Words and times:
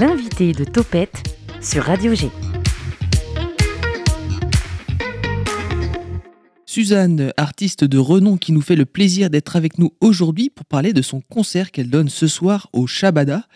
L'invité 0.00 0.52
de 0.52 0.62
Topette 0.62 1.24
sur 1.60 1.82
Radio 1.82 2.14
G. 2.14 2.30
Suzanne, 6.66 7.32
artiste 7.36 7.82
de 7.82 7.98
renom 7.98 8.36
qui 8.36 8.52
nous 8.52 8.60
fait 8.60 8.76
le 8.76 8.84
plaisir 8.84 9.28
d'être 9.28 9.56
avec 9.56 9.76
nous 9.76 9.92
aujourd'hui 10.00 10.50
pour 10.50 10.66
parler 10.66 10.92
de 10.92 11.02
son 11.02 11.20
concert 11.20 11.72
qu'elle 11.72 11.90
donne 11.90 12.08
ce 12.08 12.28
soir 12.28 12.68
au 12.72 12.86
Shabada. 12.86 13.48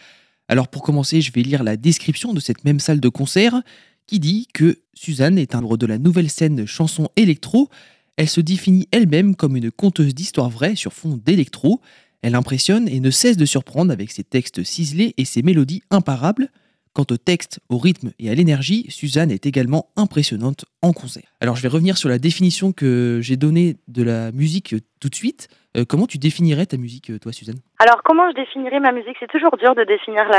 Alors 0.48 0.66
pour 0.66 0.82
commencer, 0.82 1.20
je 1.20 1.30
vais 1.30 1.42
lire 1.42 1.62
la 1.62 1.76
description 1.76 2.34
de 2.34 2.40
cette 2.40 2.64
même 2.64 2.80
salle 2.80 2.98
de 2.98 3.08
concert 3.08 3.62
qui 4.08 4.18
dit 4.18 4.48
que 4.52 4.80
Suzanne 4.94 5.38
est 5.38 5.54
un 5.54 5.60
membre 5.60 5.76
de 5.76 5.86
la 5.86 5.98
nouvelle 5.98 6.28
scène 6.28 6.66
chanson 6.66 7.08
électro. 7.14 7.68
Elle 8.16 8.28
se 8.28 8.40
définit 8.40 8.88
elle-même 8.90 9.36
comme 9.36 9.56
une 9.56 9.70
conteuse 9.70 10.12
d'histoire 10.12 10.50
vraie 10.50 10.74
sur 10.74 10.92
fond 10.92 11.20
d'électro. 11.24 11.80
Elle 12.22 12.34
impressionne 12.36 12.88
et 12.88 13.00
ne 13.00 13.10
cesse 13.10 13.36
de 13.36 13.44
surprendre 13.44 13.92
avec 13.92 14.10
ses 14.10 14.22
textes 14.22 14.62
ciselés 14.62 15.14
et 15.18 15.24
ses 15.24 15.42
mélodies 15.42 15.82
imparables. 15.90 16.48
Quant 16.94 17.06
au 17.10 17.16
texte, 17.16 17.60
au 17.70 17.78
rythme 17.78 18.10
et 18.18 18.28
à 18.28 18.34
l'énergie, 18.34 18.84
Suzanne 18.90 19.30
est 19.30 19.46
également 19.46 19.86
impressionnante 19.96 20.66
en 20.82 20.92
concert. 20.92 21.24
Alors 21.40 21.56
je 21.56 21.62
vais 21.62 21.68
revenir 21.68 21.96
sur 21.96 22.10
la 22.10 22.18
définition 22.18 22.72
que 22.72 23.18
j'ai 23.22 23.36
donnée 23.36 23.76
de 23.88 24.02
la 24.04 24.30
musique 24.30 24.74
tout 25.00 25.08
de 25.08 25.14
suite. 25.14 25.48
Euh, 25.74 25.84
comment 25.88 26.06
tu 26.06 26.18
définirais 26.18 26.66
ta 26.66 26.76
musique, 26.76 27.10
euh, 27.10 27.18
toi, 27.18 27.32
Suzanne? 27.32 27.60
Alors 27.78 28.02
comment 28.02 28.28
je 28.30 28.34
définirais 28.34 28.78
ma 28.78 28.92
musique? 28.92 29.16
C'est 29.20 29.30
toujours 29.30 29.56
dur 29.56 29.74
de 29.74 29.84
définir 29.84 30.30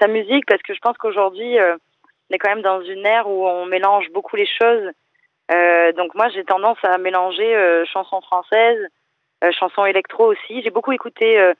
sa 0.00 0.08
musique 0.08 0.46
parce 0.46 0.62
que 0.62 0.72
je 0.72 0.80
pense 0.80 0.96
qu'aujourd'hui, 0.96 1.58
euh, 1.58 1.76
on 2.30 2.34
est 2.34 2.38
quand 2.38 2.48
même 2.48 2.62
dans 2.62 2.80
une 2.80 3.04
ère 3.04 3.28
où 3.28 3.46
on 3.46 3.66
mélange 3.66 4.06
beaucoup 4.14 4.36
les 4.36 4.46
choses. 4.46 4.90
donc 5.96 6.14
moi, 6.14 6.30
j'ai 6.30 6.44
tendance 6.44 6.78
à 6.82 6.96
mélanger 6.96 7.84
chansons 7.92 8.22
françaises, 8.22 8.88
chansons 9.58 9.84
électro 9.84 10.26
aussi. 10.26 10.62
J'ai 10.62 10.70
beaucoup 10.70 10.92
écouté 10.92 11.52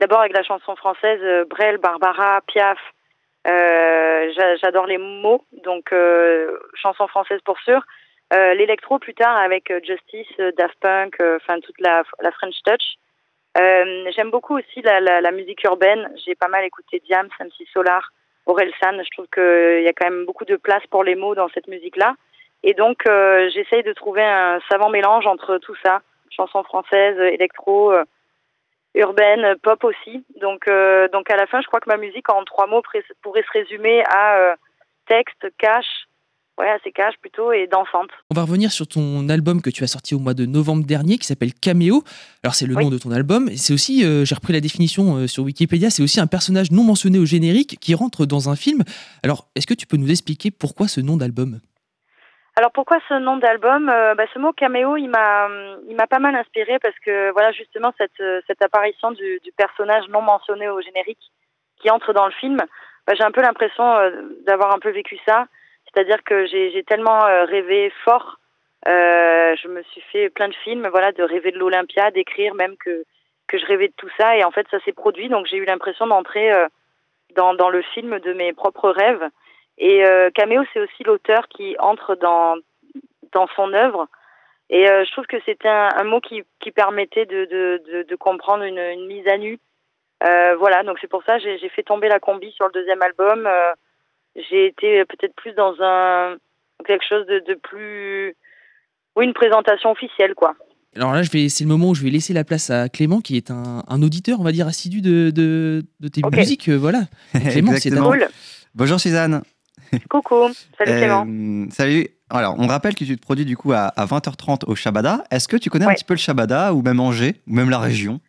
d'abord 0.00 0.20
avec 0.20 0.32
la 0.32 0.42
chanson 0.42 0.74
française 0.76 1.46
Brel, 1.48 1.78
Barbara, 1.78 2.40
Piaf. 2.46 2.78
Euh, 3.46 4.32
j'adore 4.62 4.86
les 4.86 4.98
mots, 4.98 5.44
donc 5.64 5.92
euh, 5.92 6.58
chanson 6.74 7.06
française 7.06 7.40
pour 7.44 7.58
sûr. 7.60 7.80
Euh, 8.34 8.52
l'électro 8.54 8.98
plus 8.98 9.14
tard 9.14 9.36
avec 9.36 9.72
Justice, 9.84 10.36
Daft 10.58 10.78
Punk, 10.80 11.16
enfin 11.20 11.60
toute 11.60 11.80
la, 11.80 12.02
la, 12.20 12.30
French 12.32 12.56
Touch. 12.64 12.96
J'aime 13.56 14.30
beaucoup 14.30 14.58
aussi 14.58 14.82
la, 14.82 15.00
la, 15.00 15.30
musique 15.30 15.64
urbaine. 15.64 16.10
J'ai 16.26 16.34
pas 16.34 16.48
mal 16.48 16.64
écouté 16.64 17.00
Diams, 17.06 17.30
MC 17.40 17.66
Solar, 17.72 18.12
Aurel 18.44 18.72
San. 18.80 19.02
Je 19.02 19.10
trouve 19.12 19.28
qu'il 19.32 19.82
y 19.82 19.88
a 19.88 19.92
quand 19.94 20.10
même 20.10 20.26
beaucoup 20.26 20.44
de 20.44 20.56
place 20.56 20.86
pour 20.90 21.04
les 21.04 21.14
mots 21.14 21.34
dans 21.34 21.48
cette 21.48 21.68
musique-là. 21.68 22.14
Et 22.62 22.74
donc 22.74 22.98
j'essaye 23.06 23.82
de 23.82 23.92
trouver 23.94 24.24
un 24.24 24.58
savant 24.68 24.90
mélange 24.90 25.26
entre 25.26 25.56
tout 25.58 25.76
ça, 25.82 26.02
chanson 26.38 26.62
française, 26.62 27.18
électro, 27.18 27.92
urbaine, 28.94 29.54
pop 29.62 29.82
aussi. 29.84 30.24
Donc, 30.40 30.68
euh, 30.68 31.08
donc 31.12 31.30
à 31.30 31.36
la 31.36 31.46
fin, 31.46 31.60
je 31.60 31.66
crois 31.66 31.80
que 31.80 31.88
ma 31.88 31.96
musique 31.96 32.28
en 32.30 32.44
trois 32.44 32.66
mots 32.66 32.82
pourrait 33.22 33.42
se 33.42 33.58
résumer 33.58 34.02
à 34.10 34.36
euh, 34.38 34.54
texte, 35.06 35.46
cash, 35.58 35.86
ouais, 36.58 36.68
assez 36.68 36.90
cash 36.90 37.14
plutôt, 37.20 37.52
et 37.52 37.66
dansante. 37.66 38.10
On 38.30 38.34
va 38.34 38.42
revenir 38.42 38.72
sur 38.72 38.86
ton 38.86 39.28
album 39.28 39.62
que 39.62 39.70
tu 39.70 39.84
as 39.84 39.86
sorti 39.86 40.14
au 40.14 40.18
mois 40.18 40.34
de 40.34 40.46
novembre 40.46 40.84
dernier, 40.84 41.18
qui 41.18 41.26
s'appelle 41.26 41.54
Cameo. 41.54 42.02
Alors 42.42 42.54
c'est 42.54 42.66
le 42.66 42.74
nom 42.74 42.90
de 42.90 42.98
ton 42.98 43.10
album. 43.10 43.50
C'est 43.56 43.72
aussi, 43.72 44.04
euh, 44.04 44.24
j'ai 44.24 44.34
repris 44.34 44.52
la 44.52 44.60
définition 44.60 45.26
sur 45.26 45.44
Wikipédia, 45.44 45.90
c'est 45.90 46.02
aussi 46.02 46.20
un 46.20 46.26
personnage 46.26 46.70
non 46.70 46.82
mentionné 46.82 47.18
au 47.18 47.26
générique 47.26 47.78
qui 47.80 47.94
rentre 47.94 48.26
dans 48.26 48.48
un 48.48 48.56
film. 48.56 48.82
Alors 49.22 49.48
est-ce 49.54 49.66
que 49.66 49.74
tu 49.74 49.86
peux 49.86 49.96
nous 49.96 50.10
expliquer 50.10 50.50
pourquoi 50.50 50.88
ce 50.88 51.00
nom 51.00 51.16
d'album? 51.16 51.60
Alors 52.58 52.72
pourquoi 52.72 52.98
ce 53.08 53.14
nom 53.14 53.36
d'album? 53.36 53.88
Euh, 53.88 54.16
bah, 54.16 54.24
Ce 54.34 54.38
mot 54.40 54.52
caméo, 54.52 54.96
il 54.96 55.06
m'a, 55.06 55.48
il 55.88 55.94
m'a 55.94 56.08
pas 56.08 56.18
mal 56.18 56.34
inspiré 56.34 56.80
parce 56.80 56.98
que 56.98 57.30
voilà 57.30 57.52
justement 57.52 57.92
cette, 57.96 58.20
cette 58.48 58.60
apparition 58.60 59.12
du, 59.12 59.40
personnage 59.56 60.08
non 60.08 60.22
mentionné 60.22 60.68
au 60.68 60.80
générique 60.80 61.22
qui 61.80 61.88
entre 61.88 62.12
dans 62.12 62.26
le 62.26 62.32
film, 62.32 62.58
bah, 63.06 63.14
j'ai 63.14 63.22
un 63.22 63.30
peu 63.30 63.42
l'impression 63.42 63.84
euh, 63.84 64.10
d'avoir 64.44 64.74
un 64.74 64.80
peu 64.80 64.90
vécu 64.90 65.16
ça. 65.24 65.46
C'est-à-dire 65.84 66.24
que 66.24 66.46
j'ai, 66.46 66.82
tellement 66.82 67.24
euh, 67.26 67.44
rêvé 67.44 67.92
fort, 68.04 68.40
je 68.84 69.68
me 69.68 69.84
suis 69.84 70.02
fait 70.10 70.28
plein 70.28 70.48
de 70.48 70.54
films, 70.64 70.88
voilà, 70.90 71.12
de 71.12 71.22
rêver 71.22 71.52
de 71.52 71.58
l'Olympia, 71.58 72.10
d'écrire 72.10 72.56
même 72.56 72.76
que 72.76 73.04
que 73.46 73.56
je 73.56 73.66
rêvais 73.66 73.88
de 73.88 73.94
tout 73.96 74.10
ça 74.18 74.36
et 74.36 74.42
en 74.44 74.50
fait 74.50 74.66
ça 74.70 74.78
s'est 74.80 74.92
produit 74.92 75.30
donc 75.30 75.46
j'ai 75.46 75.56
eu 75.56 75.64
l'impression 75.64 76.06
d'entrer 76.06 76.52
dans 77.34 77.70
le 77.70 77.82
film 77.94 78.18
de 78.18 78.32
mes 78.32 78.52
propres 78.52 78.90
rêves. 78.90 79.26
Et 79.78 80.04
euh, 80.04 80.30
Cameo, 80.34 80.62
c'est 80.72 80.80
aussi 80.80 81.04
l'auteur 81.04 81.48
qui 81.48 81.76
entre 81.78 82.16
dans, 82.16 82.56
dans 83.32 83.46
son 83.54 83.72
œuvre. 83.72 84.08
Et 84.70 84.88
euh, 84.88 85.04
je 85.04 85.12
trouve 85.12 85.26
que 85.26 85.40
c'était 85.46 85.68
un, 85.68 85.88
un, 85.96 86.04
mot 86.04 86.20
qui, 86.20 86.42
qui 86.60 86.72
permettait 86.72 87.26
de, 87.26 87.46
de, 87.46 87.82
de, 87.90 88.02
de 88.02 88.16
comprendre 88.16 88.64
une, 88.64 88.78
une, 88.78 89.06
mise 89.06 89.26
à 89.26 89.38
nu. 89.38 89.58
Euh, 90.26 90.56
voilà, 90.56 90.82
donc 90.82 90.98
c'est 91.00 91.08
pour 91.08 91.22
ça 91.24 91.38
que 91.38 91.44
j'ai 91.44 91.68
fait 91.70 91.84
tomber 91.84 92.08
la 92.08 92.18
combi 92.18 92.50
sur 92.52 92.66
le 92.66 92.72
deuxième 92.72 93.00
album. 93.00 93.46
Euh, 93.46 93.72
j'ai 94.36 94.66
été 94.66 95.04
peut-être 95.06 95.34
plus 95.34 95.52
dans 95.52 95.74
un 95.80 96.36
quelque 96.86 97.04
chose 97.08 97.26
de, 97.26 97.40
de 97.40 97.54
plus... 97.54 98.36
Oui, 99.16 99.24
une 99.24 99.34
présentation 99.34 99.90
officielle, 99.90 100.34
quoi. 100.34 100.54
Alors 100.94 101.12
là, 101.12 101.22
c'est 101.24 101.60
le 101.60 101.66
moment 101.66 101.90
où 101.90 101.94
je 101.94 102.04
vais 102.04 102.10
laisser 102.10 102.32
la 102.32 102.44
place 102.44 102.70
à 102.70 102.88
Clément, 102.88 103.20
qui 103.20 103.36
est 103.36 103.50
un, 103.50 103.82
un 103.88 104.02
auditeur, 104.02 104.38
on 104.40 104.44
va 104.44 104.52
dire, 104.52 104.66
assidu 104.66 105.00
de, 105.00 105.30
de, 105.30 105.82
de 105.98 106.08
tes 106.08 106.24
okay. 106.24 106.36
musiques. 106.36 106.68
voilà. 106.68 107.00
Clément, 107.50 107.72
c'est 107.76 107.90
cool. 107.90 108.28
Bonjour 108.74 109.00
Suzanne. 109.00 109.42
Coucou, 110.10 110.48
salut 110.76 110.92
Clément. 110.92 111.26
Euh, 111.26 111.66
salut. 111.70 112.08
Alors, 112.30 112.56
on 112.58 112.66
rappelle 112.66 112.94
que 112.94 113.04
tu 113.04 113.16
te 113.16 113.22
produis 113.22 113.44
du 113.44 113.56
coup 113.56 113.72
à, 113.72 113.90
20h30 113.96 114.64
au 114.66 114.74
Shabada. 114.74 115.24
Est-ce 115.30 115.48
que 115.48 115.56
tu 115.56 115.70
connais 115.70 115.86
un 115.86 115.94
petit 115.94 116.04
peu 116.04 116.14
le 116.14 116.18
Shabada 116.18 116.74
ou 116.74 116.82
même 116.82 117.00
Angers 117.00 117.36
ou 117.46 117.54
même 117.54 117.70
la 117.70 117.78
région? 117.78 118.20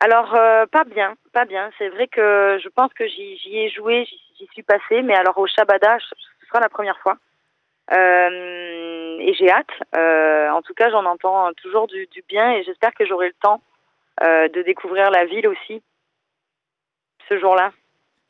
Alors, 0.00 0.34
euh, 0.34 0.66
pas 0.66 0.84
bien, 0.84 1.14
pas 1.32 1.44
bien. 1.44 1.70
C'est 1.78 1.88
vrai 1.88 2.06
que 2.06 2.58
je 2.62 2.68
pense 2.68 2.92
que 2.94 3.06
j'y 3.08 3.56
ai 3.56 3.70
joué, 3.70 4.06
j'y 4.38 4.46
suis 4.52 4.62
passée, 4.62 5.02
mais 5.02 5.14
alors 5.14 5.36
au 5.38 5.46
Shabada, 5.46 5.98
ce 5.98 6.46
sera 6.46 6.60
la 6.60 6.68
première 6.68 6.98
fois. 6.98 7.16
Euh, 7.92 9.18
et 9.20 9.34
j'ai 9.34 9.50
hâte. 9.50 9.66
en 10.52 10.62
tout 10.62 10.74
cas, 10.74 10.90
j'en 10.90 11.04
entends 11.04 11.52
toujours 11.54 11.86
du, 11.86 12.06
du, 12.06 12.22
bien 12.28 12.52
et 12.52 12.62
j'espère 12.64 12.94
que 12.94 13.06
j'aurai 13.06 13.28
le 13.28 13.34
temps 13.42 13.60
de 14.22 14.62
découvrir 14.62 15.10
la 15.10 15.24
ville 15.24 15.48
aussi 15.48 15.82
ce 17.28 17.38
jour-là. 17.38 17.72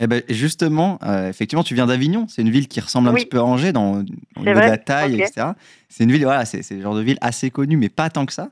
Eh 0.05 0.07
ben 0.07 0.23
justement, 0.29 0.99
euh, 1.03 1.31
effectivement, 1.31 1.63
tu 1.63 1.75
viens 1.75 1.87
d'Avignon. 1.87 2.27
C'est 2.29 2.43
une 2.43 2.51
ville 2.51 2.69
qui 2.69 2.79
ressemble 2.79 3.09
un 3.09 3.15
petit 3.15 3.25
peu 3.25 3.39
à 3.39 3.43
Angers 3.43 3.73
dans, 3.73 3.93
au 3.93 4.03
niveau 4.03 4.53
vrai 4.53 4.67
de 4.67 4.71
la 4.71 4.77
taille, 4.77 5.15
okay. 5.15 5.23
etc. 5.23 5.47
C'est 5.89 6.05
une 6.05 6.13
ville, 6.13 6.25
voilà, 6.25 6.45
c'est 6.45 6.71
le 6.75 6.83
genre 6.83 6.95
de 6.95 7.01
ville 7.01 7.17
assez 7.23 7.51
connue, 7.51 7.79
mais 7.79 7.89
pas 7.89 8.11
tant 8.11 8.27
que 8.27 8.35
ça. 8.35 8.49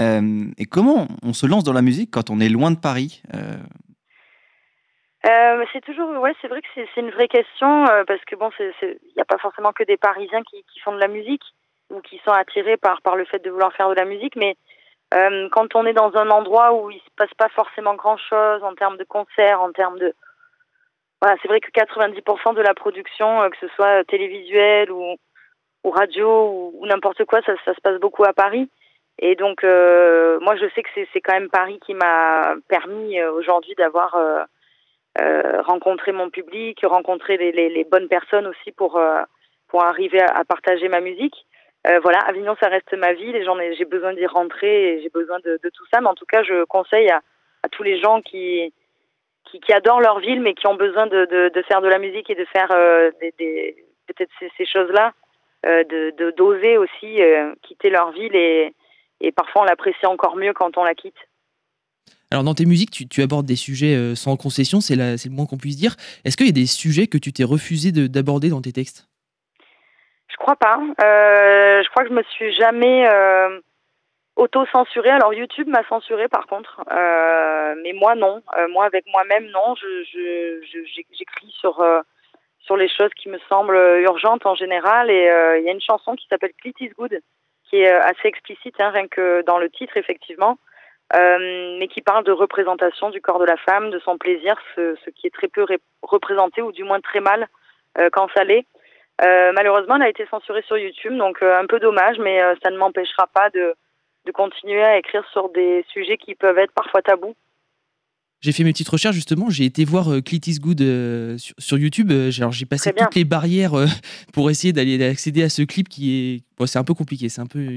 Euh, 0.00 0.46
et 0.58 0.66
comment 0.66 1.06
on 1.22 1.32
se 1.32 1.46
lance 1.46 1.62
dans 1.62 1.72
la 1.72 1.82
musique 1.82 2.10
quand 2.10 2.28
on 2.28 2.40
est 2.40 2.48
loin 2.48 2.72
de 2.72 2.78
Paris 2.78 3.22
euh... 3.34 3.56
euh 5.28 5.64
c'est 5.72 5.84
toujours, 5.84 6.10
ouais, 6.20 6.32
c'est 6.42 6.48
vrai 6.48 6.60
que 6.60 6.66
c'est 6.74 7.00
une 7.00 7.10
vraie 7.10 7.28
question 7.28 7.86
parce 8.08 8.24
que 8.26 8.34
bon, 8.34 8.50
il 8.58 8.96
n'y 9.14 9.22
a 9.22 9.26
pas 9.26 9.38
forcément 9.38 9.72
que 9.72 9.84
des 9.84 9.96
Parisiens 9.96 10.42
qui, 10.42 10.64
qui, 10.72 10.80
font 10.80 10.92
de 10.92 10.98
la 10.98 11.06
musique 11.06 11.44
ou 11.90 12.00
qui 12.00 12.20
sont 12.24 12.32
attirés 12.32 12.78
par 12.78 13.00
par 13.02 13.14
le 13.14 13.24
fait 13.26 13.44
de 13.44 13.50
vouloir 13.50 13.72
faire 13.74 13.90
de 13.90 13.94
la 13.94 14.06
musique, 14.06 14.34
mais 14.34 14.56
quand 15.52 15.76
on 15.76 15.86
est 15.86 15.92
dans 15.92 16.16
un 16.16 16.30
endroit 16.30 16.74
où 16.74 16.90
il 16.90 16.98
se 16.98 17.10
passe 17.16 17.34
pas 17.36 17.48
forcément 17.50 17.94
grand 17.94 18.16
chose 18.16 18.64
en 18.64 18.74
termes 18.74 18.96
de 18.96 19.04
concerts, 19.04 19.60
en 19.60 19.70
termes 19.70 19.98
de 19.98 20.14
voilà, 21.20 21.36
c'est 21.42 21.48
vrai 21.48 21.60
que 21.60 21.70
90% 21.70 22.54
de 22.54 22.62
la 22.62 22.74
production, 22.74 23.42
euh, 23.42 23.48
que 23.50 23.56
ce 23.60 23.68
soit 23.74 24.04
télévisuelle 24.04 24.90
ou, 24.90 25.16
ou 25.84 25.90
radio 25.90 26.72
ou, 26.74 26.86
n'importe 26.86 27.24
quoi, 27.24 27.40
ça, 27.42 27.54
se 27.64 27.80
passe 27.80 28.00
beaucoup 28.00 28.24
à 28.24 28.32
Paris. 28.32 28.68
Et 29.18 29.34
donc, 29.34 29.64
euh, 29.64 30.38
moi, 30.40 30.56
je 30.56 30.66
sais 30.74 30.82
que 30.82 30.88
c'est 30.94 31.20
quand 31.20 31.34
même 31.34 31.50
Paris 31.50 31.78
qui 31.84 31.92
m'a 31.94 32.54
permis 32.68 33.20
euh, 33.20 33.32
aujourd'hui 33.32 33.74
d'avoir 33.74 34.14
euh, 34.14 34.42
euh, 35.20 35.60
rencontré 35.62 36.12
mon 36.12 36.30
public, 36.30 36.80
rencontré 36.84 37.36
les, 37.36 37.52
les, 37.52 37.84
bonnes 37.84 38.08
personnes 38.08 38.46
aussi 38.46 38.72
pour, 38.72 38.96
euh, 38.96 39.20
pour 39.68 39.84
arriver 39.84 40.22
à, 40.22 40.44
partager 40.44 40.88
ma 40.88 41.00
musique. 41.00 41.46
voilà, 42.02 42.20
Avignon, 42.20 42.56
ça 42.60 42.68
reste 42.68 42.94
ma 42.94 43.12
ville 43.12 43.36
j'ai 43.76 43.84
besoin 43.84 44.14
d'y 44.14 44.26
rentrer 44.26 44.94
et 44.94 45.02
j'ai 45.02 45.10
besoin 45.10 45.38
de, 45.40 45.58
tout 45.62 45.84
ça. 45.92 46.00
Mais 46.00 46.08
en 46.08 46.14
tout 46.14 46.26
cas, 46.26 46.42
je 46.42 46.64
conseille 46.64 47.10
à 47.10 47.68
tous 47.70 47.82
les 47.82 48.00
gens 48.00 48.22
qui, 48.22 48.72
qui, 49.44 49.60
qui, 49.60 49.72
adorent 49.72 50.00
leur 50.00 50.20
ville, 50.20 50.40
mais 50.40 50.54
qui 50.54 50.66
ont 50.66 50.74
besoin 50.74 51.06
de, 51.06 51.26
de, 51.26 51.50
de 51.54 51.62
faire 51.62 51.80
de 51.80 51.88
la 51.88 51.98
musique 51.98 52.30
et 52.30 52.34
de 52.34 52.44
faire 52.46 52.68
euh, 52.72 53.10
des, 53.20 53.34
des 53.38 53.84
peut-être 54.06 54.30
ces, 54.38 54.50
ces 54.56 54.66
choses-là, 54.66 55.12
euh, 55.66 55.84
de 55.84 56.30
d'oser 56.36 56.78
aussi 56.78 57.22
euh, 57.22 57.54
quitter 57.62 57.90
leur 57.90 58.12
ville 58.12 58.34
et, 58.34 58.74
et 59.20 59.32
parfois 59.32 59.62
on 59.62 59.64
l'apprécie 59.64 60.06
encore 60.06 60.36
mieux 60.36 60.52
quand 60.52 60.76
on 60.76 60.84
la 60.84 60.94
quitte. 60.94 61.18
Alors 62.30 62.44
dans 62.44 62.54
tes 62.54 62.66
musiques, 62.66 62.90
tu, 62.90 63.08
tu 63.08 63.22
abordes 63.22 63.46
des 63.46 63.56
sujets 63.56 64.14
sans 64.14 64.36
concession, 64.36 64.80
c'est 64.80 64.94
le 64.94 65.30
moins 65.30 65.46
qu'on 65.46 65.58
puisse 65.58 65.76
dire. 65.76 65.96
Est-ce 66.24 66.36
qu'il 66.36 66.46
y 66.46 66.50
a 66.50 66.52
des 66.52 66.66
sujets 66.66 67.08
que 67.08 67.18
tu 67.18 67.32
t'es 67.32 67.42
refusé 67.42 67.90
d'aborder 67.90 68.50
dans 68.50 68.62
tes 68.62 68.72
textes? 68.72 69.10
Je 70.30 70.36
crois 70.36 70.56
pas. 70.56 70.78
Euh, 70.78 71.82
je 71.82 71.88
crois 71.90 72.04
que 72.04 72.08
je 72.08 72.14
me 72.14 72.22
suis 72.22 72.52
jamais 72.54 73.06
euh, 73.08 73.60
auto-censuré. 74.36 75.10
Alors 75.10 75.34
YouTube 75.34 75.68
m'a 75.68 75.84
censuré 75.88 76.28
par 76.28 76.46
contre, 76.46 76.82
euh, 76.90 77.74
mais 77.82 77.92
moi 77.92 78.14
non. 78.14 78.42
Euh, 78.56 78.68
moi 78.68 78.84
avec 78.84 79.04
moi-même 79.12 79.46
non. 79.46 79.74
Je, 79.76 80.60
j'écris 81.12 81.50
sur 81.60 81.80
euh, 81.80 82.00
sur 82.60 82.76
les 82.76 82.88
choses 82.88 83.10
qui 83.16 83.28
me 83.28 83.38
semblent 83.48 84.00
urgentes 84.02 84.46
en 84.46 84.54
général. 84.54 85.10
Et 85.10 85.24
il 85.58 85.64
y 85.64 85.68
a 85.68 85.72
une 85.72 85.80
chanson 85.80 86.14
qui 86.14 86.26
s'appelle 86.28 86.52
Clit 86.60 86.74
is 86.80 86.90
Good, 86.90 87.20
qui 87.68 87.76
est 87.76 87.90
assez 87.90 88.28
explicite, 88.28 88.74
hein, 88.80 88.90
rien 88.90 89.08
que 89.08 89.42
dans 89.42 89.58
le 89.58 89.70
titre 89.70 89.96
effectivement, 89.96 90.58
mais 91.12 91.88
qui 91.88 92.02
parle 92.02 92.22
de 92.24 92.32
représentation 92.32 93.10
du 93.10 93.20
corps 93.20 93.40
de 93.40 93.46
la 93.46 93.56
femme, 93.56 93.90
de 93.90 93.98
son 94.00 94.18
plaisir, 94.18 94.54
ce, 94.76 95.10
qui 95.16 95.26
est 95.26 95.34
très 95.34 95.48
peu 95.48 95.66
représenté 96.02 96.62
ou 96.62 96.70
du 96.70 96.84
moins 96.84 97.00
très 97.00 97.20
mal 97.20 97.48
quand 98.12 98.28
ça 98.36 98.44
l'est. 98.44 98.66
malheureusement, 99.20 99.96
elle 99.96 100.02
a 100.02 100.08
été 100.10 100.26
censurée 100.26 100.62
sur 100.62 100.76
YouTube, 100.76 101.16
donc 101.16 101.42
un 101.42 101.66
peu 101.66 101.80
dommage, 101.80 102.18
mais 102.18 102.40
ça 102.62 102.70
ne 102.70 102.76
m'empêchera 102.76 103.26
pas 103.26 103.48
de, 103.50 103.74
de 104.26 104.32
continuer 104.32 104.82
à 104.82 104.98
écrire 104.98 105.24
sur 105.32 105.50
des 105.50 105.84
sujets 105.92 106.16
qui 106.16 106.34
peuvent 106.34 106.58
être 106.58 106.72
parfois 106.72 107.02
tabous. 107.02 107.34
J'ai 108.40 108.52
fait 108.52 108.64
mes 108.64 108.72
petites 108.72 108.88
recherches 108.88 109.14
justement, 109.14 109.50
j'ai 109.50 109.66
été 109.66 109.84
voir 109.84 110.10
euh, 110.10 110.22
Clit 110.22 110.40
is 110.46 110.58
Good 110.58 110.80
euh, 110.80 111.36
sur, 111.58 111.76
YouTube. 111.76 112.10
Euh, 112.10 112.30
alors 112.38 112.52
j'ai 112.52 112.64
passé 112.64 112.90
toutes 112.96 113.14
les 113.14 113.24
barrières 113.24 113.72
pour 114.32 114.50
essayer 114.50 114.72
d'aller 114.72 115.02
accéder 115.04 115.42
à 115.42 115.50
ce 115.50 115.60
clip 115.62 115.90
qui 115.90 116.12
est. 116.12 116.42
Bon, 116.56 116.64
c'est 116.64 116.78
un 116.78 116.84
peu 116.84 116.94
compliqué, 116.94 117.28
c'est 117.28 117.42
un 117.42 117.46
peu 117.46 117.68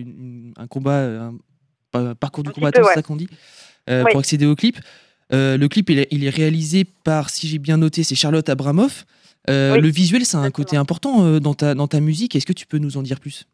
un 0.55 0.67
combat, 0.67 1.31
un, 1.93 2.15
parcours 2.15 2.45
du 2.45 2.51
combattant, 2.51 2.81
c'est 2.85 2.93
ça 2.93 3.01
qu'on 3.01 3.17
dit, 3.17 3.27
pour 3.85 4.19
accéder 4.19 4.45
au 4.45 4.55
clip. 4.55 4.77
le 5.31 5.67
clip, 5.67 5.89
il 5.89 5.99
est, 5.99 6.07
il 6.11 6.23
est, 6.23 6.29
réalisé 6.29 6.85
par, 6.85 7.29
si 7.29 7.47
j'ai 7.47 7.59
bien 7.59 7.75
noté, 7.75 8.03
c'est 8.03 8.15
Charlotte 8.15 8.47
Abramoff. 8.47 9.05
Le 9.49 9.87
visuel, 9.89 10.25
c'est 10.25 10.37
un 10.37 10.51
côté 10.51 10.77
important 10.77 11.39
dans, 11.41 11.53
ta, 11.53 11.75
dans 11.75 11.87
ta 11.87 11.99
musique. 11.99 12.37
Est-ce 12.37 12.45
que 12.45 12.53
tu 12.53 12.65
peux 12.65 12.77
nous 12.77 12.95
en 12.95 13.01
dire 13.01 13.19
plus? 13.19 13.45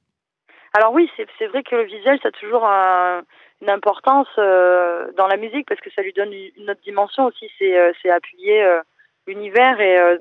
Alors 0.74 0.94
oui, 0.94 1.10
c'est 1.18 1.48
vrai 1.48 1.64
que 1.64 1.76
le 1.76 1.84
visuel, 1.84 2.20
ça 2.22 2.30
a 2.30 2.32
toujours 2.32 2.66
un 2.66 3.24
une 3.62 3.70
importance 3.70 4.30
euh, 4.38 5.12
dans 5.18 5.28
la 5.28 5.38
musique 5.38 5.68
parce 5.68 5.82
que 5.82 5.90
ça 5.92 6.02
lui 6.02 6.14
donne 6.14 6.32
une 6.34 6.70
autre 6.70 6.82
dimension 6.82 7.26
aussi. 7.26 7.50
C'est 7.58 7.78
euh, 7.78 7.92
c'est 8.02 8.10
appuyer 8.10 8.64
euh, 8.64 8.82
l'univers 9.28 9.80
et 9.82 10.18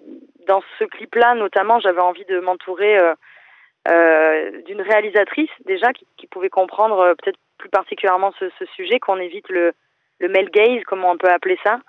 dans 0.47 0.63
ce 0.79 0.85
clip-là 0.85 1.35
notamment, 1.35 1.81
j'avais 1.81 2.01
envie 2.01 2.25
de 2.27 2.41
m'entourer 2.41 2.99
d'une 3.87 4.83
réalisatrice 4.83 5.51
déjà 5.65 5.93
qui, 5.95 6.07
qui 6.19 6.27
pouvait 6.27 6.51
comprendre 6.51 7.15
peut-être 7.15 7.39
plus 7.57 7.71
particulièrement 7.71 8.33
ce, 8.39 8.51
ce 8.59 8.67
sujet, 8.67 8.99
qu'on 8.99 9.19
évite 9.19 9.49
le, 9.49 9.73
le 10.19 10.29
male 10.29 10.51
gaze, 10.51 10.83
comment 10.87 11.13
on 11.13 11.17
peut 11.17 11.31
appeler 11.31 11.59
ça, 11.65 11.81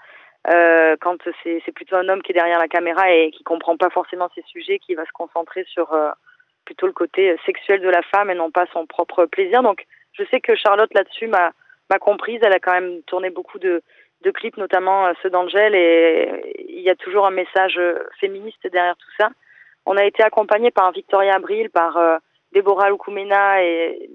euh, 0.49 0.95
quand 1.01 1.17
c'est 1.43 1.71
plutôt 1.73 1.97
un 1.97 2.07
homme 2.07 2.21
qui 2.21 2.31
est 2.31 2.35
derrière 2.35 2.59
la 2.59 2.69
caméra 2.69 3.11
et 3.11 3.31
qui 3.31 3.43
comprend 3.43 3.75
pas 3.75 3.89
forcément 3.89 4.29
ces 4.33 4.43
sujets, 4.43 4.79
qui 4.79 4.95
va 4.95 5.05
se 5.05 5.11
concentrer 5.11 5.65
sur 5.65 5.93
plutôt 6.69 6.85
le 6.85 6.93
côté 6.93 7.35
sexuel 7.47 7.81
de 7.81 7.89
la 7.89 8.03
femme 8.03 8.29
et 8.29 8.35
non 8.35 8.51
pas 8.51 8.67
son 8.73 8.85
propre 8.85 9.25
plaisir. 9.25 9.63
Donc 9.63 9.85
je 10.13 10.23
sais 10.29 10.39
que 10.39 10.55
Charlotte 10.55 10.93
là-dessus 10.93 11.25
m'a 11.25 11.51
comprise. 11.99 12.39
Elle 12.43 12.53
a 12.53 12.59
quand 12.59 12.73
même 12.73 13.01
tourné 13.07 13.31
beaucoup 13.31 13.57
de, 13.57 13.81
de 14.21 14.29
clips, 14.29 14.57
notamment 14.57 15.07
euh, 15.07 15.13
ceux 15.23 15.31
d'Angèle, 15.31 15.73
et 15.73 16.53
il 16.69 16.81
y 16.81 16.91
a 16.91 16.95
toujours 16.95 17.25
un 17.25 17.31
message 17.31 17.77
euh, 17.79 17.95
féministe 18.19 18.67
derrière 18.71 18.97
tout 18.97 19.11
ça. 19.19 19.29
On 19.87 19.97
a 19.97 20.05
été 20.05 20.21
accompagné 20.21 20.69
par 20.69 20.91
Victoria 20.91 21.33
Abril, 21.35 21.71
par 21.71 21.97
euh, 21.97 22.17
Déborah 22.51 22.91
Lukumena 22.91 23.63
et, 23.63 24.11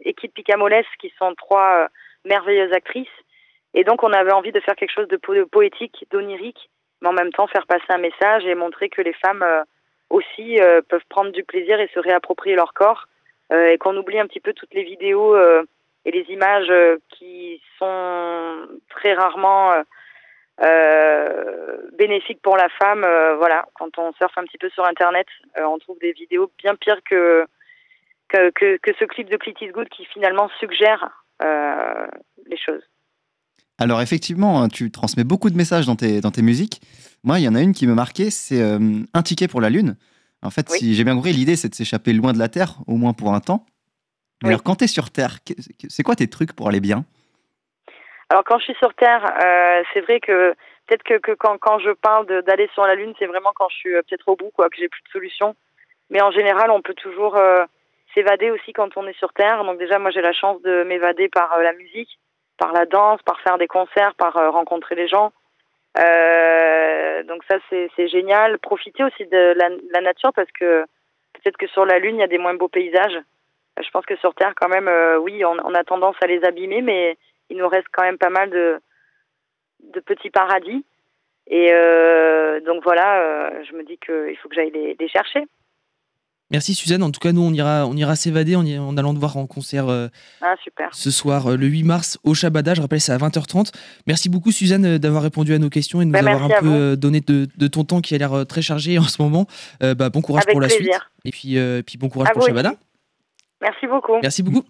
et 0.00 0.14
Kit 0.14 0.28
Picamoles, 0.28 0.86
qui 1.00 1.12
sont 1.18 1.34
trois 1.34 1.88
merveilleuses 2.24 2.72
actrices. 2.72 3.18
Et 3.74 3.84
donc, 3.84 4.02
on 4.02 4.12
avait 4.14 4.32
envie 4.32 4.52
de 4.52 4.60
faire 4.60 4.74
quelque 4.74 4.94
chose 4.94 5.08
de, 5.08 5.18
poétique, 5.44 6.06
d'onirique, 6.10 6.70
mais 7.02 7.08
en 7.08 7.12
même 7.12 7.32
temps 7.32 7.46
faire 7.46 7.66
passer 7.66 7.90
un 7.90 7.98
message 7.98 8.46
et 8.46 8.54
montrer 8.54 8.88
que 8.88 9.02
les 9.02 9.12
femmes 9.12 9.44
aussi 10.10 10.58
peuvent 10.88 11.04
prendre 11.08 11.30
du 11.30 11.44
plaisir 11.44 11.80
et 11.80 11.88
se 11.94 12.00
réapproprier 12.00 12.56
leur 12.56 12.74
corps 12.74 13.06
euh, 13.52 13.72
et 13.72 13.78
qu'on 13.78 13.96
oublie 13.96 14.18
un 14.18 14.26
petit 14.26 14.40
peu 14.40 14.52
toutes 14.52 14.74
les 14.74 14.84
vidéos 14.84 15.34
euh, 15.34 15.64
et 16.04 16.12
les 16.12 16.24
images 16.32 16.70
euh, 16.70 16.98
qui 17.10 17.60
sont 17.78 18.68
très 18.90 19.14
rarement 19.14 19.82
bénéfiques 21.98 22.42
pour 22.42 22.56
la 22.56 22.68
femme. 22.68 23.00
voilà, 23.38 23.66
quand 23.74 23.96
on 23.98 24.12
surfe 24.12 24.36
un 24.36 24.44
petit 24.44 24.58
peu 24.58 24.68
sur 24.68 24.84
Internet, 24.84 25.26
on 25.56 25.78
trouve 25.78 25.98
des 26.00 26.12
vidéos 26.12 26.50
bien 26.58 26.74
pires 26.74 27.02
que 27.02 27.46
que, 28.28 28.50
que, 28.50 28.92
ce 28.98 29.04
clip 29.06 29.28
de 29.28 29.38
Clit 29.38 29.54
Good 29.72 29.88
qui 29.88 30.04
finalement 30.04 30.50
suggère 30.60 31.24
les 31.40 32.58
choses. 32.58 32.82
Alors 33.80 34.00
effectivement, 34.00 34.62
hein, 34.62 34.68
tu 34.68 34.90
transmets 34.92 35.24
beaucoup 35.24 35.50
de 35.50 35.56
messages 35.56 35.86
dans 35.86 35.96
tes, 35.96 36.20
dans 36.20 36.30
tes 36.30 36.42
musiques. 36.42 36.80
Moi, 37.24 37.40
il 37.40 37.44
y 37.44 37.48
en 37.48 37.54
a 37.54 37.60
une 37.60 37.72
qui 37.72 37.86
me 37.86 37.94
marquait, 37.94 38.30
c'est 38.30 38.62
Un 38.62 39.22
ticket 39.22 39.48
pour 39.48 39.60
la 39.60 39.68
Lune. 39.68 39.96
En 40.42 40.50
fait, 40.50 40.70
si 40.70 40.94
j'ai 40.94 41.04
bien 41.04 41.14
compris, 41.14 41.32
l'idée, 41.32 41.56
c'est 41.56 41.68
de 41.68 41.74
s'échapper 41.74 42.12
loin 42.12 42.32
de 42.32 42.38
la 42.38 42.48
Terre, 42.48 42.76
au 42.86 42.96
moins 42.96 43.12
pour 43.12 43.34
un 43.34 43.40
temps. 43.40 43.66
Mais 44.42 44.50
alors, 44.50 44.62
quand 44.62 44.76
tu 44.76 44.84
es 44.84 44.86
sur 44.86 45.10
Terre, 45.10 45.38
c'est 45.88 46.02
quoi 46.02 46.16
tes 46.16 46.28
trucs 46.28 46.54
pour 46.54 46.68
aller 46.68 46.80
bien? 46.80 47.04
Alors, 48.30 48.44
quand 48.44 48.58
je 48.58 48.64
suis 48.64 48.76
sur 48.76 48.94
Terre, 48.94 49.24
euh, 49.44 49.82
c'est 49.92 50.00
vrai 50.00 50.20
que 50.20 50.54
peut-être 50.86 51.02
que, 51.02 51.32
quand, 51.34 51.58
quand, 51.58 51.78
je 51.80 51.90
parle 51.90 52.26
d'aller 52.44 52.70
sur 52.72 52.84
la 52.86 52.94
Lune, 52.94 53.12
c'est 53.18 53.26
vraiment 53.26 53.50
quand 53.54 53.68
je 53.68 53.76
suis 53.76 53.94
euh, 53.94 54.02
peut-être 54.08 54.28
au 54.28 54.36
bout, 54.36 54.50
quoi, 54.54 54.70
que 54.70 54.76
j'ai 54.78 54.88
plus 54.88 55.02
de 55.02 55.10
solution. 55.10 55.54
Mais 56.08 56.22
en 56.22 56.30
général, 56.30 56.70
on 56.70 56.80
peut 56.80 56.94
toujours 56.94 57.36
euh, 57.36 57.64
s'évader 58.14 58.50
aussi 58.50 58.72
quand 58.72 58.96
on 58.96 59.06
est 59.06 59.18
sur 59.18 59.32
Terre. 59.34 59.64
Donc 59.64 59.78
déjà, 59.78 59.98
moi, 59.98 60.10
j'ai 60.10 60.22
la 60.22 60.32
chance 60.32 60.62
de 60.62 60.84
m'évader 60.84 61.28
par 61.28 61.58
la 61.58 61.72
musique, 61.74 62.18
par 62.60 62.72
la 62.72 62.86
danse, 62.86 63.20
par 63.22 63.40
faire 63.40 63.58
des 63.58 63.66
concerts, 63.66 64.14
par 64.14 64.34
rencontrer 64.52 64.94
les 64.94 65.08
gens. 65.08 65.32
Euh, 65.98 67.22
donc 67.24 67.42
ça 67.48 67.56
c'est 67.68 68.08
génial. 68.08 68.58
Profiter 68.58 69.02
aussi 69.02 69.26
de 69.26 69.54
la, 69.56 70.00
nature 70.00 70.32
parce 70.34 70.50
que 70.52 70.84
peut-être 71.32 71.56
que 71.56 71.66
sur 71.68 71.84
la 71.84 71.98
Lune 71.98 72.16
il 72.16 72.20
y 72.20 72.24
a 72.24 72.28
des 72.28 72.38
moins 72.38 72.54
beaux 72.54 72.68
paysages. 72.68 73.16
Euh, 73.16 73.82
je 73.82 73.90
pense 73.90 74.06
que 74.06 74.16
sur 74.16 74.34
Terre 74.34 74.54
quand 74.56 74.68
même, 74.68 74.88
euh, 74.88 75.18
oui, 75.18 75.44
on, 75.44 75.74
a 75.74 75.84
tendance 75.84 76.16
à 76.22 76.26
les 76.26 76.44
abîmer, 76.44 76.82
mais 76.82 77.16
il 77.48 77.56
nous 77.56 77.68
reste 77.68 77.88
quand 77.92 78.02
même 78.02 78.18
pas 78.18 78.30
mal 78.30 78.50
de, 78.50 78.80
petits 80.06 80.30
paradis. 80.30 80.84
Et 81.52 81.72
donc 82.64 82.84
voilà, 82.84 83.64
je 83.64 83.72
me 83.72 83.82
dis 83.82 83.98
qu'il 83.98 84.36
faut 84.36 84.48
que 84.48 84.54
j'aille 84.54 84.70
les 84.70 85.08
chercher. 85.08 85.44
Merci 86.50 86.74
Suzanne. 86.74 87.02
En 87.02 87.10
tout 87.10 87.20
cas, 87.20 87.32
nous, 87.32 87.42
on 87.42 87.52
ira, 87.52 87.86
on 87.86 87.94
ira 87.94 88.16
s'évader 88.16 88.56
en, 88.56 88.66
en, 88.66 88.96
allant 88.96 89.14
te 89.14 89.18
voir 89.18 89.36
en 89.36 89.46
concert 89.46 89.88
euh, 89.88 90.08
ah, 90.40 90.54
super. 90.62 90.88
ce 90.92 91.10
soir, 91.10 91.46
euh, 91.46 91.56
le 91.56 91.66
8 91.66 91.84
mars, 91.84 92.18
au 92.24 92.34
Shabada. 92.34 92.74
Je 92.74 92.80
rappelle, 92.80 93.00
c'est 93.00 93.12
à 93.12 93.18
20h30. 93.18 93.72
Merci 94.06 94.28
beaucoup, 94.28 94.50
Suzanne, 94.50 94.84
euh, 94.84 94.98
d'avoir 94.98 95.22
répondu 95.22 95.54
à 95.54 95.58
nos 95.58 95.70
questions 95.70 96.00
et 96.00 96.04
de 96.04 96.10
nous 96.10 96.12
bah, 96.12 96.18
avoir 96.18 96.44
un 96.44 96.60
peu 96.60 96.96
donné 96.96 97.20
de, 97.20 97.66
ton 97.68 97.84
temps 97.84 98.00
qui 98.00 98.14
a 98.14 98.18
l'air 98.18 98.46
très 98.46 98.62
chargé 98.62 98.98
en 98.98 99.04
ce 99.04 99.22
moment. 99.22 99.46
bah, 99.80 100.10
bon 100.10 100.22
courage 100.22 100.44
pour 100.50 100.60
la 100.60 100.68
suite. 100.68 100.90
Et 101.24 101.30
puis, 101.30 101.56
puis 101.86 101.98
bon 101.98 102.08
courage 102.08 102.32
pour 102.32 102.46
Shabada. 102.46 102.74
Merci 103.62 103.86
beaucoup. 103.86 104.16
Merci 104.22 104.42
beaucoup. 104.42 104.64